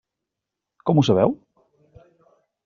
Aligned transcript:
Com 0.91 1.01
ho 1.01 1.03
sabeu? 1.11 1.37